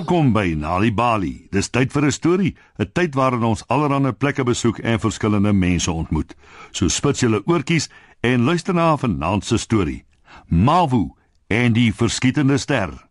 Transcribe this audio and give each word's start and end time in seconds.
Welkom 0.00 0.32
by 0.32 0.54
Nali 0.56 0.88
Bali. 0.96 1.48
Dis 1.52 1.68
tyd 1.68 1.92
vir 1.92 2.06
'n 2.06 2.12
storie, 2.12 2.56
'n 2.78 2.90
tyd 2.92 3.14
waarin 3.14 3.42
ons 3.44 3.64
allerlei 3.68 4.12
plekke 4.12 4.44
besoek 4.44 4.78
en 4.78 5.00
verskillende 5.00 5.52
mense 5.52 5.92
ontmoet. 5.92 6.34
So 6.72 6.88
spits 6.88 7.20
julle 7.20 7.42
oortjies 7.44 7.90
en 8.20 8.44
luister 8.44 8.74
na 8.74 8.96
vanaand 8.96 9.44
se 9.44 9.58
storie. 9.58 10.04
Mavu 10.48 11.10
en 11.48 11.72
die 11.72 11.92
verskietende 11.92 12.58
ster. 12.58 13.08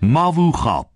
Mavu 0.00 0.52
gaap. 0.52 0.90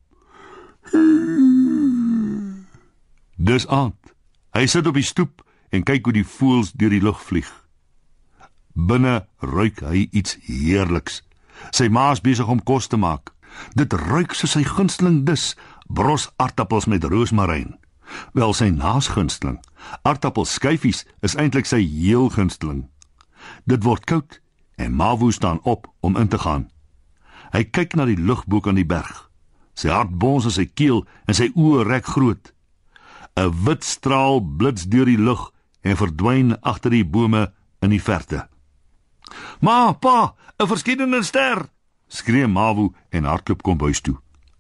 Dis 3.37 3.67
aand. 3.67 4.15
Hy 4.53 4.67
sit 4.67 4.87
op 4.87 4.95
die 4.95 5.03
stoep 5.03 5.43
en 5.71 5.83
kyk 5.83 6.05
hoe 6.05 6.13
die 6.13 6.27
voëls 6.27 6.73
deur 6.73 6.91
die 6.91 7.03
lug 7.03 7.25
vlieg. 7.25 7.49
Binne 8.75 9.27
ruik 9.39 9.81
hy 9.81 10.09
iets 10.13 10.37
heerliks. 10.43 11.23
Sy 11.71 11.89
ma 11.89 12.13
is 12.13 12.21
besig 12.21 12.49
om 12.49 12.63
kos 12.63 12.87
te 12.87 12.97
maak. 12.97 13.33
Dit 13.75 13.93
ruik 13.93 14.35
soos 14.35 14.55
sy 14.57 14.65
gunsteling 14.65 15.23
dis, 15.27 15.53
bros 15.89 16.31
aartappels 16.37 16.87
met 16.87 17.05
roosmaryn. 17.05 17.77
Wel 18.33 18.53
sy 18.55 18.69
naas 18.69 19.09
gunsteling, 19.13 19.59
aartappelskyfies 20.03 21.05
is 21.25 21.37
eintlik 21.37 21.67
sy 21.67 21.81
heel 21.81 22.29
gunsteling. 22.33 22.87
Dit 23.65 23.85
word 23.85 24.05
koud 24.07 24.41
en 24.77 24.95
Mavu 24.97 25.33
staan 25.33 25.61
op 25.63 25.89
om 26.01 26.17
in 26.17 26.29
te 26.29 26.39
gaan. 26.39 26.69
Hy 27.53 27.65
kyk 27.69 27.97
na 27.97 28.07
die 28.09 28.19
lug 28.19 28.45
bo 28.47 28.61
kan 28.65 28.79
die 28.79 28.89
berg. 28.89 29.29
Sy 29.77 29.93
hart 29.93 30.13
bons 30.21 30.49
in 30.49 30.55
sy 30.55 30.67
keel 30.69 31.05
en 31.29 31.37
sy 31.37 31.51
oë 31.57 31.87
rek 31.89 32.09
groot. 32.15 32.53
'n 33.37 33.53
Wit 33.65 33.85
straal 33.85 34.41
blits 34.41 34.85
deur 34.93 35.09
die 35.09 35.21
lug 35.21 35.51
en 35.83 35.97
verdwyn 35.97 36.57
agter 36.61 36.93
die 36.93 37.05
bome 37.05 37.53
in 37.81 37.91
die 37.91 38.03
verte. 38.03 38.49
"Ma, 39.61 39.93
pa, 39.93 40.35
'n 40.61 40.69
verskynende 40.69 41.23
ster!" 41.23 41.69
Skree 42.13 42.47
Mawu 42.47 42.91
en 43.11 43.25
hardloop 43.25 43.63
kom 43.63 43.81
huis 43.81 44.01
toe. 44.05 44.17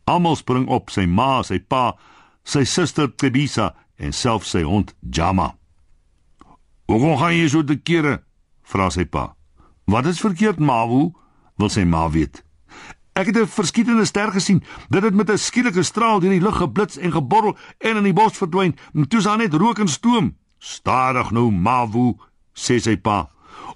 Almal 0.08 0.36
spring 0.36 0.69
op, 0.72 0.91
sy 0.91 1.05
ma, 1.06 1.42
sy 1.47 1.61
pa, 1.61 1.92
sy 2.44 2.64
suster 2.67 3.11
Tebisa 3.12 3.72
en 4.00 4.14
selfs 4.17 4.55
sy 4.55 4.62
hond 4.67 4.94
Jama. 5.00 5.55
"Hoe 6.86 7.17
gaan 7.19 7.36
jy 7.36 7.48
so 7.48 7.62
te 7.64 7.77
kere?" 7.77 8.22
vra 8.62 8.91
sy 8.91 9.05
pa. 9.05 9.34
"Wat 9.86 10.06
is 10.06 10.20
verkeerd, 10.20 10.59
Mawu?" 10.59 11.12
wil 11.56 11.69
sy 11.69 11.84
ma 11.84 12.11
weet. 12.11 12.42
"Ek 13.14 13.27
het 13.27 13.36
'n 13.36 13.47
verskynende 13.47 14.05
ster 14.05 14.33
gesien. 14.33 14.62
Dit 14.89 15.03
het 15.03 15.14
met 15.14 15.31
'n 15.31 15.39
skielike 15.39 15.83
straal 15.83 16.20
deur 16.20 16.31
die 16.31 16.41
lug 16.41 16.56
geblits 16.56 16.97
en 16.97 17.12
geborrel 17.12 17.56
en 17.78 17.97
in 17.97 18.03
die 18.05 18.12
bos 18.12 18.37
verdwyn. 18.37 18.77
Toe 19.09 19.20
sien 19.20 19.39
net 19.39 19.55
rook 19.55 19.78
en 19.78 19.89
stoom." 19.89 20.37
"Stadig 20.59 21.31
nou, 21.31 21.50
Mawu," 21.50 22.16
sê 22.55 22.81
sy 22.81 22.97
pa. 22.97 23.28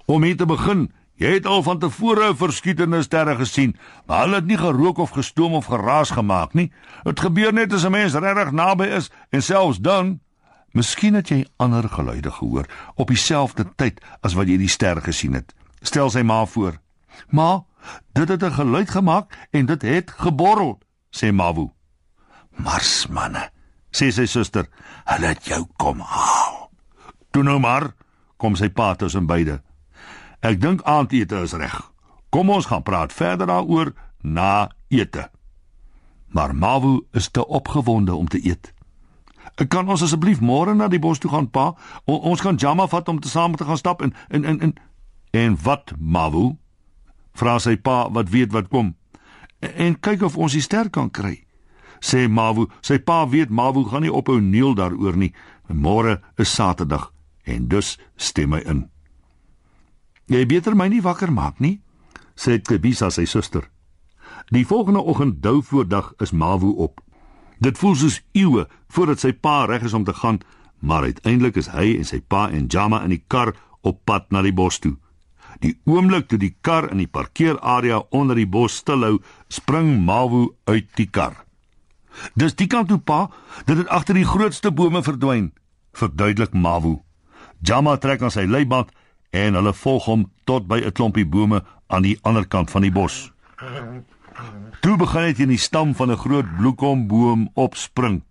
"Om 0.05 0.23
hier 0.23 0.37
te 0.37 0.45
begin, 0.45 0.91
Jy 1.17 1.31
het 1.39 1.47
al 1.49 1.63
van 1.65 1.79
tevore 1.81 2.29
verskietende 2.37 3.01
sterre 3.01 3.33
gesien, 3.39 3.73
maar 4.05 4.25
hulle 4.25 4.35
het 4.35 4.45
nie 4.45 4.57
gerook 4.57 4.97
of 5.01 5.15
gestoom 5.17 5.55
of 5.57 5.65
geraas 5.65 6.13
gemaak 6.13 6.53
nie. 6.53 6.69
Dit 7.03 7.19
gebeur 7.19 7.53
net 7.53 7.73
as 7.73 7.85
'n 7.85 7.91
mens 7.91 8.13
regtig 8.13 8.51
naby 8.51 8.85
is 8.85 9.09
en 9.29 9.41
selfs 9.41 9.79
dan, 9.81 10.19
miskien 10.71 11.13
het 11.13 11.29
jy 11.29 11.45
ander 11.57 11.89
geluide 11.89 12.31
gehoor 12.31 12.65
op 12.95 13.07
dieselfde 13.07 13.65
tyd 13.75 14.01
as 14.21 14.33
wat 14.33 14.47
jy 14.47 14.57
die 14.57 14.69
ster 14.69 15.01
gesien 15.01 15.33
het. 15.33 15.53
Stel 15.81 16.09
sy 16.09 16.21
ma 16.21 16.45
voor. 16.45 16.77
Ma, 17.29 17.65
dit 18.13 18.29
het 18.29 18.43
'n 18.43 18.51
geluid 18.51 18.89
gemaak 18.89 19.47
en 19.51 19.65
dit 19.65 19.81
het 19.81 20.11
geborrel, 20.11 20.79
sê 21.09 21.31
Mawu. 21.31 21.71
Marsmanne, 22.51 23.49
sê 23.91 24.11
sy 24.11 24.25
suster, 24.25 24.67
hulle 25.05 25.27
het 25.27 25.45
jou 25.45 25.65
kom 25.77 25.99
haal. 25.99 26.69
Toe 27.31 27.43
nou 27.43 27.59
maar, 27.59 27.95
kom 28.37 28.55
sy 28.55 28.69
pa 28.69 28.95
tussen 28.95 29.25
beide. 29.25 29.61
Ek 30.39 30.61
dink 30.61 30.83
aandete 30.85 31.41
is 31.41 31.53
reg. 31.57 31.79
Kom 32.29 32.49
ons 32.49 32.65
gaan 32.69 32.83
praat 32.83 33.13
verder 33.13 33.47
daaroor 33.47 33.93
na 34.21 34.69
ete. 34.87 35.29
Maar 36.27 36.55
Mawu 36.55 37.05
is 37.11 37.29
te 37.31 37.47
opgewonde 37.47 38.13
om 38.13 38.27
te 38.27 38.39
eet. 38.45 38.73
Ek 39.57 39.69
kan 39.73 39.87
ons 39.89 40.03
asseblief 40.03 40.41
môre 40.43 40.75
na 40.75 40.89
die 40.91 41.01
bos 41.01 41.19
toe 41.19 41.31
gaan, 41.31 41.47
pa? 41.49 41.71
O, 42.05 42.19
ons 42.29 42.43
gaan 42.43 42.59
Jama 42.59 42.85
vat 42.91 43.07
om 43.09 43.19
te 43.19 43.29
saam 43.31 43.55
te 43.55 43.65
gaan 43.65 43.79
stap 43.79 44.01
en 44.01 44.13
en 44.29 44.45
en 44.45 44.59
en, 44.61 44.73
en 45.31 45.57
wat 45.63 45.93
Mawu? 45.97 46.57
Vra 47.33 47.57
sy 47.59 47.77
pa 47.77 48.09
wat 48.13 48.29
weet 48.29 48.51
wat 48.51 48.69
kom. 48.69 48.95
En, 49.59 49.71
en 49.73 49.99
kyk 49.99 50.27
of 50.27 50.37
ons 50.37 50.53
die 50.53 50.61
ster 50.61 50.89
kan 50.89 51.09
kry. 51.09 51.39
Sê 52.03 52.27
Mawu, 52.29 52.67
sy 52.81 52.99
pa 52.99 53.23
weet 53.25 53.49
Mawu 53.49 53.87
gaan 53.89 54.05
nie 54.05 54.13
ophou 54.13 54.41
neel 54.41 54.75
daaroor 54.75 55.17
nie. 55.17 55.33
Môre 55.67 56.19
is 56.37 56.53
Saterdag 56.53 57.09
en 57.47 57.67
dus 57.71 57.95
stem 58.15 58.53
hy 58.53 58.61
in. 58.67 58.85
Jy 60.27 60.43
beter 60.45 60.75
my 60.75 60.89
nie 60.91 61.03
wakker 61.03 61.31
maak 61.31 61.61
nie, 61.63 61.79
sê 62.35 62.59
Kebisa 62.59 63.07
sy 63.11 63.23
suster. 63.25 63.69
Die 64.51 64.65
volgende 64.67 64.99
oggend 64.99 65.39
dou 65.43 65.61
voordag 65.63 66.13
is 66.19 66.33
Mawu 66.35 66.73
op. 66.83 66.99
Dit 67.63 67.79
voel 67.79 67.95
soos 67.95 68.19
eeue 68.35 68.67
voordat 68.91 69.23
sy 69.23 69.31
pa 69.31 69.65
reg 69.65 69.87
is 69.87 69.95
om 69.95 70.03
te 70.03 70.13
gaan, 70.13 70.41
maar 70.79 71.07
uiteindelik 71.07 71.57
is 71.57 71.71
hy 71.71 71.95
en 71.97 72.05
sy 72.05 72.19
pa 72.19 72.49
en 72.51 72.67
Jama 72.67 73.01
in 73.07 73.15
die 73.15 73.23
kar 73.27 73.55
op 73.81 74.03
pad 74.05 74.27
na 74.31 74.43
die 74.43 74.53
bos 74.53 74.81
toe. 74.83 74.97
Die 75.63 75.73
oomblik 75.87 76.27
toe 76.27 76.37
die 76.37 76.53
kar 76.61 76.91
in 76.91 76.99
die 77.01 77.09
parkeerarea 77.09 78.03
onder 78.11 78.35
die 78.35 78.45
bos 78.45 78.77
stilhou, 78.83 79.21
spring 79.49 79.95
Mawu 80.05 80.51
uit 80.67 80.91
die 80.99 81.07
kar. 81.07 81.45
Dis 82.35 82.55
die 82.59 82.67
kant 82.67 82.91
toe 82.91 82.99
pa, 82.99 83.29
dit 83.65 83.77
het 83.77 83.87
agter 83.87 84.17
die 84.17 84.27
grootste 84.27 84.71
bome 84.71 85.01
verdwyn, 85.03 85.53
verduidelik 85.95 86.53
Mawu. 86.53 86.97
Jama 87.63 87.95
trek 87.97 88.21
aan 88.21 88.33
sy 88.33 88.45
leiband 88.45 88.91
en 89.29 89.53
hulle 89.53 89.73
volg 89.73 90.05
hom 90.05 90.31
tot 90.45 90.67
by 90.67 90.79
'n 90.85 90.91
klompie 90.91 91.25
bome 91.25 91.63
aan 91.87 92.01
die 92.01 92.17
ander 92.21 92.47
kant 92.47 92.71
van 92.71 92.81
die 92.81 92.91
bos. 92.91 93.31
Toe 94.81 94.97
begin 94.97 95.21
hy 95.21 95.33
in 95.37 95.49
die 95.49 95.57
stam 95.57 95.95
van 95.95 96.11
'n 96.11 96.17
groot 96.17 96.45
bloekomboom 96.57 97.49
opspring. 97.53 98.23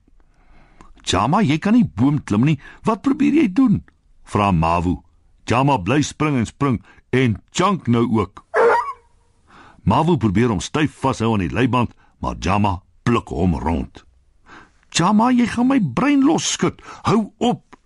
"Jama, 1.02 1.42
jy 1.42 1.58
kan 1.58 1.72
nie 1.72 1.90
boom 1.94 2.24
klim 2.24 2.44
nie. 2.44 2.58
Wat 2.82 3.02
probeer 3.02 3.34
jy 3.34 3.52
doen?" 3.52 3.84
vra 4.24 4.50
Mawu. 4.50 5.02
Jama 5.44 5.78
bly 5.78 6.02
spring 6.02 6.36
en 6.36 6.46
spring 6.46 6.82
en 7.10 7.42
chunk 7.50 7.86
nou 7.86 8.18
ook. 8.18 8.44
Mawu 9.82 10.16
probeer 10.16 10.48
hom 10.48 10.60
styf 10.60 10.92
vashou 10.92 11.32
aan 11.32 11.46
die 11.46 11.52
leiband, 11.52 11.94
maar 12.18 12.34
Jama 12.38 12.82
pluk 13.02 13.28
hom 13.28 13.54
rond. 13.54 14.04
"Jama, 14.90 15.30
jy 15.30 15.46
gaan 15.46 15.66
my 15.66 15.80
brein 15.80 16.24
losskud. 16.24 16.82
Hou 17.02 17.32
op." 17.38 17.76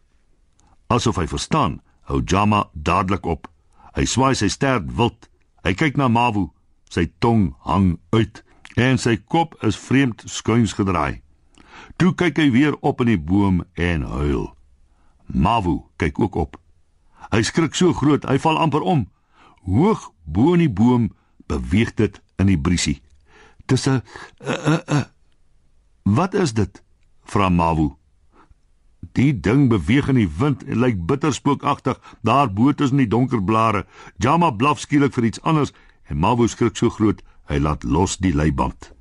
Asof 0.86 1.16
hy 1.16 1.26
verstaan, 1.26 1.80
hou 2.10 2.20
Jama 2.26 2.66
dadelik 2.74 3.26
op. 3.26 3.48
Hy 3.94 4.04
swaai 4.06 4.34
sy 4.38 4.50
stert 4.50 4.90
wild. 4.98 5.28
Hy 5.64 5.74
kyk 5.78 5.98
na 6.00 6.08
Mawu. 6.10 6.50
Sy 6.90 7.06
tong 7.22 7.54
hang 7.66 7.98
uit 8.10 8.42
en 8.80 8.98
sy 8.98 9.16
kop 9.18 9.56
is 9.66 9.78
vreemd 9.78 10.24
skuins 10.30 10.74
gedraai. 10.78 11.20
Toe 12.00 12.14
kyk 12.16 12.38
hy 12.40 12.48
weer 12.54 12.76
op 12.86 13.02
in 13.04 13.12
die 13.12 13.20
boom 13.20 13.62
en 13.74 14.06
huil. 14.06 14.48
Mawu 15.26 15.82
kyk 16.00 16.18
ook 16.18 16.38
op. 16.40 16.58
Hy 17.30 17.42
skrik 17.46 17.76
so 17.78 17.94
groot, 17.94 18.24
hy 18.26 18.38
val 18.42 18.58
amper 18.58 18.82
om. 18.82 19.06
Hoog 19.68 20.08
bo 20.24 20.54
in 20.56 20.64
die 20.64 20.72
boom 20.72 21.10
beweeg 21.50 21.94
dit 21.98 22.18
in 22.40 22.50
die 22.50 22.58
briesie. 22.58 23.00
Dis 23.66 23.86
'n 23.86 24.02
Wat 26.02 26.34
is 26.34 26.52
dit? 26.54 26.82
vra 27.24 27.48
Mawu. 27.48 27.99
Die 29.12 29.32
ding 29.40 29.68
beweeg 29.68 30.08
in 30.08 30.20
die 30.20 30.30
wind 30.38 30.62
en 30.64 30.78
lyk 30.78 31.06
bitter 31.06 31.32
spookagtig 31.34 31.98
daar 32.22 32.52
bo 32.52 32.72
tussen 32.72 33.02
die 33.02 33.08
donker 33.08 33.42
blare. 33.42 33.86
Jama 34.18 34.50
blaf 34.50 34.80
skielik 34.80 35.14
vir 35.14 35.24
iets 35.24 35.42
anders 35.42 35.72
en 36.08 36.18
Mawu 36.18 36.48
skrik 36.48 36.76
so 36.76 36.90
groot 36.90 37.22
hy 37.50 37.58
laat 37.58 37.82
los 37.82 38.16
die 38.22 38.34
leiband. 38.34 38.92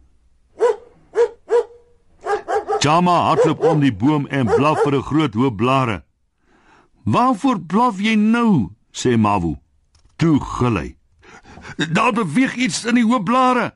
Jama 2.79 3.15
hardloop 3.27 3.63
om 3.65 3.81
die 3.83 3.93
boom 3.93 4.27
en 4.27 4.47
blaf 4.47 4.79
vir 4.83 4.95
'n 4.95 5.03
groot 5.03 5.33
hoop 5.33 5.57
blare. 5.57 6.03
"Waarvoor 7.03 7.59
blaf 7.59 7.99
jy 7.99 8.15
nou?" 8.15 8.71
sê 8.91 9.17
Mawu. 9.17 9.55
"Toe 10.15 10.39
gil 10.39 10.75
hy. 10.75 10.95
Daar 11.93 12.13
beweeg 12.13 12.55
iets 12.55 12.85
in 12.85 12.95
die 12.95 13.05
hoop 13.05 13.25
blare." 13.25 13.75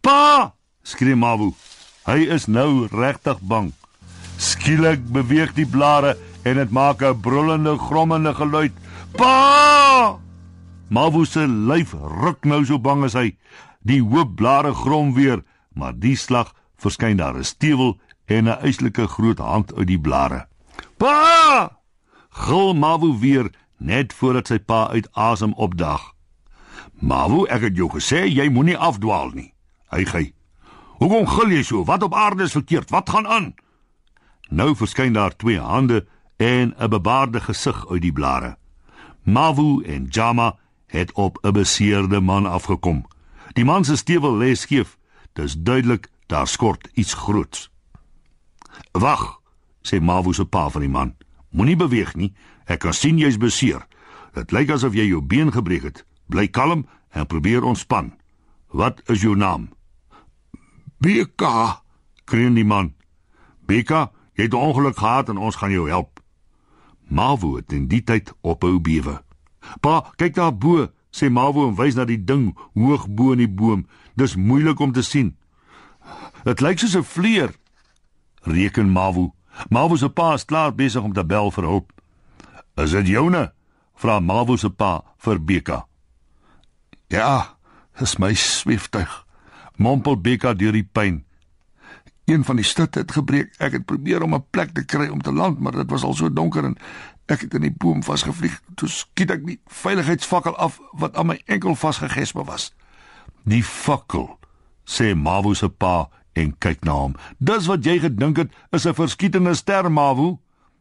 "Pa!" 0.00 0.54
skree 0.82 1.16
Mawu. 1.16 1.54
Hy 2.04 2.26
is 2.32 2.46
nou 2.46 2.86
regtig 2.86 3.40
bang. 3.40 3.72
Skielik 4.70 5.00
beweeg 5.10 5.50
die 5.56 5.66
blare 5.66 6.12
en 6.46 6.54
dit 6.54 6.70
maak 6.70 7.02
'n 7.02 7.20
brullende, 7.20 7.74
grommende 7.78 8.34
geluid. 8.34 8.72
Pa! 9.18 10.18
Mawu 10.88 11.24
se 11.24 11.42
lyf 11.48 11.92
ruk 11.92 12.44
nou 12.44 12.64
so 12.64 12.78
bang 12.78 13.02
as 13.04 13.12
hy. 13.12 13.36
Die 13.82 14.00
hoop 14.00 14.36
blare 14.36 14.74
grom 14.74 15.14
weer, 15.14 15.42
maar 15.74 15.98
die 15.98 16.14
slag 16.14 16.54
verskyn 16.76 17.16
daar 17.16 17.34
'n 17.34 17.44
stewel 17.44 17.98
en 18.26 18.44
'n 18.44 18.62
eislike 18.62 19.06
groot 19.06 19.38
hand 19.38 19.74
uit 19.74 19.86
die 19.86 20.00
blare. 20.00 20.46
Pa! 20.96 21.70
Gil 22.28 22.74
Mawu 22.74 23.18
weer 23.18 23.50
net 23.78 24.12
voordat 24.12 24.46
sy 24.46 24.58
pa 24.58 24.88
uit 24.88 25.08
asem 25.12 25.52
opdag. 25.52 26.14
Mawu, 27.00 27.46
ek 27.46 27.60
het 27.60 27.76
jou 27.76 27.90
gesê 27.90 28.22
jy 28.26 28.48
moenie 28.48 28.78
afdwaal 28.78 29.30
nie. 29.34 29.52
Hy 29.90 30.04
gey. 30.04 30.34
Hoekom 30.98 31.26
gil 31.26 31.50
jy 31.50 31.62
so? 31.62 31.84
Wat 31.84 32.02
op 32.02 32.14
aarde 32.14 32.42
is 32.42 32.52
verkeerd? 32.52 32.90
Wat 32.90 33.10
gaan 33.10 33.26
aan? 33.26 33.54
Nou 34.50 34.74
verskyn 34.76 35.12
daar 35.14 35.36
twee 35.36 35.60
hande 35.60 36.06
en 36.36 36.74
'n 36.78 36.88
bebaarde 36.88 37.40
gesig 37.40 37.88
uit 37.88 38.02
die 38.02 38.12
blare. 38.12 38.56
Mavu 39.22 39.82
en 39.82 40.06
Jama 40.10 40.58
het 40.86 41.12
op 41.12 41.38
'n 41.42 41.52
beseerde 41.52 42.20
man 42.20 42.46
afgekom. 42.46 43.06
Die 43.52 43.64
man 43.64 43.84
se 43.84 43.96
stewel 43.96 44.36
lê 44.36 44.52
skief. 44.52 44.98
Dis 45.32 45.54
duidelik 45.58 46.08
daar 46.26 46.46
skort 46.46 46.88
iets 46.92 47.14
groots. 47.14 47.70
"Wag," 48.92 49.40
sê 49.82 50.00
Mawu 50.00 50.32
se 50.32 50.44
pa 50.44 50.68
van 50.68 50.80
die 50.80 50.90
man. 50.90 51.14
"Moenie 51.50 51.76
beweeg 51.76 52.14
nie. 52.14 52.34
Ek 52.64 52.78
kan 52.78 52.94
sien 52.94 53.18
jy's 53.18 53.36
beseer. 53.36 53.86
Dit 54.32 54.50
lyk 54.50 54.70
asof 54.70 54.94
jy 54.94 55.06
jou 55.06 55.22
been 55.22 55.52
gebreek 55.52 55.82
het. 55.82 56.04
Bly 56.26 56.48
kalm 56.48 56.86
en 57.10 57.26
probeer 57.26 57.62
ontspan. 57.62 58.14
Wat 58.68 59.02
is 59.04 59.20
jou 59.20 59.36
naam?" 59.36 59.70
"Beka," 60.98 61.82
kreun 62.24 62.54
die 62.54 62.64
man. 62.64 62.94
"Beka, 63.66 64.10
jy 64.40 64.48
het 64.48 64.54
'n 64.54 64.66
ongeluk 64.68 64.96
gehad 64.96 65.28
en 65.28 65.36
ons 65.36 65.56
gaan 65.56 65.70
jou 65.70 65.88
help." 65.88 66.20
Mawu 67.08 67.56
het 67.56 67.72
in 67.72 67.88
die 67.88 68.02
tyd 68.02 68.32
ophou 68.40 68.80
bewe. 68.80 69.22
"Pa, 69.80 70.12
kyk 70.16 70.34
daar 70.34 70.56
bo," 70.56 70.88
sê 71.10 71.30
Mawu 71.30 71.68
en 71.68 71.74
wys 71.74 71.94
na 71.94 72.04
die 72.04 72.24
ding 72.24 72.56
hoog 72.74 73.08
bo 73.08 73.32
in 73.32 73.38
die 73.38 73.48
boom. 73.48 73.86
"Dis 74.14 74.36
moeilik 74.36 74.78
om 74.78 74.92
te 74.92 75.02
sien." 75.02 75.36
"Dit 76.44 76.60
lyk 76.60 76.78
soos 76.78 76.96
'n 76.96 77.02
vleer," 77.02 77.54
reken 78.42 78.92
Mawu. 78.92 79.32
Mawu 79.68 79.96
se 79.96 80.08
pa 80.08 80.32
is 80.34 80.44
klaar 80.44 80.74
besig 80.74 81.02
om 81.02 81.12
te 81.12 81.24
bel 81.24 81.50
vir 81.50 81.64
hulp. 81.64 81.92
"Is 82.76 82.90
dit 82.90 83.06
joune?" 83.06 83.52
vra 83.94 84.20
Mawu 84.20 84.56
se 84.56 84.70
pa 84.70 85.04
vir 85.18 85.44
Beka. 85.44 85.86
"Ja, 87.08 87.56
dis 87.98 88.16
my 88.16 88.34
sweeftuig," 88.34 89.26
mompel 89.76 90.20
Beka 90.20 90.54
deur 90.54 90.72
die 90.72 90.88
pyn. 90.92 91.24
Een 92.30 92.44
van 92.44 92.56
die 92.56 92.64
stutte 92.64 92.98
het 92.98 93.12
gebreek. 93.12 93.54
Ek 93.58 93.72
het 93.72 93.84
probeer 93.84 94.22
om 94.22 94.34
'n 94.34 94.44
plek 94.50 94.70
te 94.70 94.84
kry 94.84 95.08
om 95.08 95.22
te 95.22 95.32
land, 95.32 95.58
maar 95.58 95.72
dit 95.72 95.90
was 95.90 96.02
al 96.02 96.14
so 96.14 96.32
donker 96.32 96.64
en 96.64 96.76
ek 97.26 97.40
het 97.40 97.54
in 97.54 97.60
die 97.60 97.74
boom 97.76 98.02
vasgevlieg. 98.02 98.60
Toe 98.74 98.88
skiet 98.88 99.30
ek 99.30 99.46
die 99.46 99.60
veiligheidsvakkel 99.66 100.56
af 100.56 100.78
wat 100.92 101.16
aan 101.16 101.26
my 101.26 101.42
enkel 101.44 101.74
vasgegesp 101.74 102.38
was. 102.46 102.74
"Die 103.42 103.64
fakkel," 103.64 104.38
sê 104.84 105.14
Mawu 105.14 105.54
se 105.54 105.68
pa 105.68 106.08
en 106.32 106.58
kyk 106.58 106.84
na 106.84 106.92
hom. 106.92 107.14
"Dis 107.38 107.66
wat 107.66 107.84
jy 107.84 107.98
gedink 107.98 108.36
het 108.36 108.52
is 108.70 108.86
'n 108.86 108.94
verskietende 108.94 109.54
ster, 109.54 109.92
Mawu." 109.92 110.38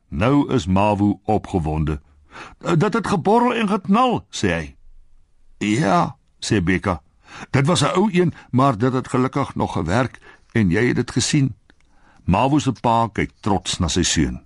Nou 0.07 0.53
is 0.53 0.65
Mawu 0.65 1.19
opgewonde. 1.23 2.01
"Dit 2.77 2.93
het 2.93 3.07
geborrel 3.07 3.53
en 3.53 3.67
geknal," 3.67 4.25
sê 4.29 4.47
hy. 4.47 4.75
"Ja," 5.57 6.15
sê 6.39 6.63
Beka. 6.63 7.01
"Dit 7.49 7.65
was 7.65 7.81
'n 7.81 7.95
ou 7.95 8.09
een, 8.11 8.33
maar 8.51 8.77
dit 8.77 8.93
het 8.93 9.07
gelukkig 9.07 9.55
nog 9.55 9.71
gewerk 9.71 10.19
en 10.53 10.69
jy 10.69 10.87
het 10.87 10.95
dit 10.95 11.11
gesien." 11.11 11.53
Mawu 12.29 12.59
se 12.59 12.71
pa 12.71 13.07
kyk 13.13 13.31
trots 13.41 13.79
na 13.79 13.87
sy 13.87 14.03
seun. 14.03 14.41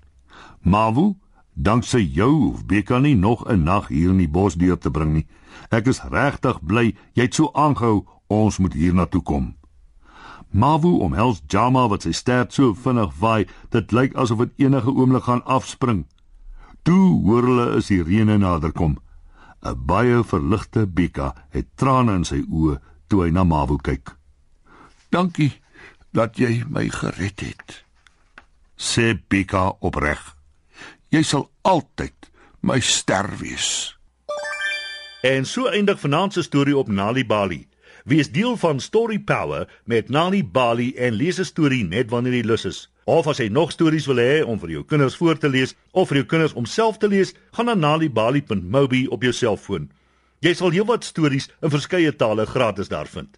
"Mawu, 0.61 1.15
danksy 1.53 1.99
jou 1.99 2.31
hoef 2.31 2.65
Beka 2.65 2.99
nie 2.99 3.15
nog 3.15 3.45
'n 3.49 3.63
nag 3.63 3.87
hier 3.87 4.09
in 4.09 4.17
die 4.17 4.29
bos 4.29 4.55
deur 4.55 4.77
te 4.77 4.91
bring 4.91 5.13
nie. 5.13 5.27
Ek 5.69 5.87
is 5.87 6.01
regtig 6.01 6.61
bly 6.61 6.95
jy 7.13 7.21
het 7.21 7.33
so 7.33 7.51
aangehou 7.53 8.05
ons 8.27 8.57
moet 8.57 8.73
hier 8.73 8.93
na 8.93 9.05
toe 9.05 9.21
kom." 9.21 9.55
Mawu 10.51 10.99
omhels 11.01 11.41
Jama 11.47 11.87
wat 11.87 12.01
sy 12.01 12.11
stert 12.11 12.53
so 12.53 12.73
vinnig 12.73 13.13
vaai, 13.13 13.47
dit 13.69 13.91
lyk 13.91 14.15
asof 14.15 14.37
dit 14.37 14.51
enige 14.57 14.91
oomblik 14.93 15.23
gaan 15.23 15.43
afspring. 15.45 16.05
Toe 16.83 17.21
hoor 17.25 17.41
hulle 17.41 17.77
is 17.77 17.87
die 17.87 18.03
reën 18.03 18.39
naderkom. 18.39 18.97
'n 19.65 19.85
Baie 19.85 20.23
verligte 20.23 20.87
Beka 20.87 21.33
het 21.49 21.67
trane 21.75 22.13
in 22.13 22.25
sy 22.25 22.43
oë 22.49 22.79
toe 23.07 23.23
hy 23.23 23.31
na 23.31 23.43
Mawu 23.43 23.77
kyk. 23.77 24.17
"Dankie 25.09 25.62
dat 26.13 26.37
jy 26.37 26.63
my 26.69 26.87
gered 26.89 27.39
het," 27.39 27.83
sê 28.77 29.17
Beka 29.27 29.75
opreg. 29.79 30.35
"Jy 31.09 31.21
sal 31.21 31.51
altyd 31.61 32.31
my 32.61 32.79
ster 32.79 33.29
wees." 33.39 33.97
En 35.23 35.45
so 35.45 35.67
eindig 35.67 35.99
vanaand 35.99 36.33
se 36.33 36.41
storie 36.41 36.77
op 36.77 36.87
Nali 36.87 37.25
Bali. 37.25 37.67
Wees 38.03 38.31
deel 38.31 38.57
van 38.57 38.79
Story 38.79 39.19
Power 39.19 39.69
met 39.85 40.09
Nali 40.09 40.43
Bali 40.43 40.95
en 40.95 41.13
lees 41.13 41.39
'n 41.39 41.45
storie 41.45 41.83
net 41.83 42.09
wanneer 42.09 42.33
jy 42.33 42.41
lus 42.41 42.65
is. 42.65 42.91
Of 43.03 43.27
as 43.27 43.37
jy 43.37 43.47
nog 43.47 43.71
stories 43.71 44.05
wil 44.05 44.15
hê 44.15 44.43
om 44.45 44.59
vir 44.59 44.69
jou 44.69 44.83
kinders 44.83 45.15
voor 45.15 45.37
te 45.37 45.49
lees 45.49 45.75
of 45.91 46.07
vir 46.07 46.17
jou 46.17 46.25
kinders 46.25 46.53
om 46.53 46.65
self 46.65 46.97
te 46.97 47.07
lees, 47.07 47.33
gaan 47.51 47.65
na 47.65 47.73
nalibali.mobi 47.73 49.07
op 49.07 49.21
jou 49.21 49.33
selfoon. 49.33 49.91
Jy 50.39 50.53
sal 50.53 50.69
heelwat 50.69 51.03
stories 51.03 51.49
in 51.61 51.69
verskeie 51.69 52.15
tale 52.15 52.45
gratis 52.45 52.87
daar 52.87 53.07
vind. 53.07 53.37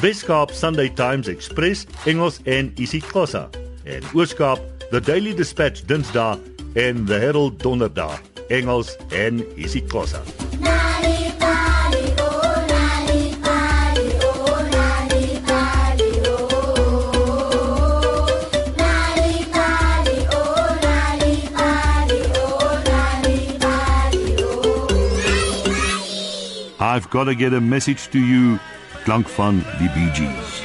Weskaap 0.00 0.50
Sunday 0.50 0.88
Times 0.88 1.28
Express 1.28 1.86
Engels 2.06 2.40
en 2.44 2.72
isiXhosa. 2.76 3.50
En 3.84 4.02
Ooskaap 4.14 4.58
The 4.90 5.00
Daily 5.00 5.34
Dispatch 5.34 5.82
Dinsdae 5.84 6.38
en 6.72 7.04
The 7.04 7.18
Herald 7.18 7.62
Donderdag 7.62 8.20
Engels 8.48 8.96
en 9.10 9.44
isiXhosa. 9.56 10.22
I've 26.80 27.10
got 27.10 27.24
to 27.24 27.34
get 27.34 27.52
a 27.52 27.60
message 27.60 28.08
to 28.10 28.18
you 28.18 28.58
klank 29.02 29.28
van 29.28 29.64
die 29.78 29.90
Bee 29.94 30.10
Gees. 30.12 30.62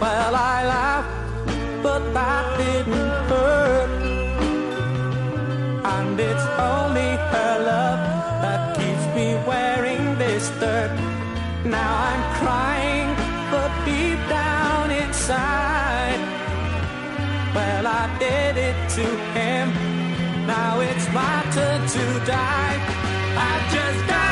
Well, 0.00 0.34
I 0.34 0.64
laughed, 0.66 1.82
but 1.82 2.12
that 2.12 2.58
didn't 2.58 3.10
hurt. 3.30 3.90
And 5.84 6.20
it's 6.20 6.46
only 6.58 7.16
her 7.32 7.54
love 7.64 8.02
that 8.42 8.76
keeps 8.76 9.06
me 9.16 9.34
wearing 9.46 10.18
this 10.18 10.50
dirt. 10.60 10.92
Now 11.64 11.92
I'm 12.08 12.22
crying, 12.38 12.75
to 18.96 19.02
him. 19.02 19.68
Now 20.46 20.80
it's 20.80 21.06
my 21.12 21.44
turn 21.52 21.86
to 21.86 22.26
die. 22.26 22.78
I 23.36 23.68
just 23.70 24.06
gotta 24.08 24.25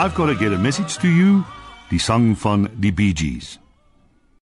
I've 0.00 0.14
got 0.14 0.26
to 0.26 0.34
get 0.34 0.54
a 0.54 0.56
message 0.56 0.96
to 1.00 1.08
you, 1.08 1.44
die 1.90 1.98
sang 1.98 2.32
van 2.38 2.70
die 2.80 2.90
Bee 2.90 3.12
Gees. 3.12 3.58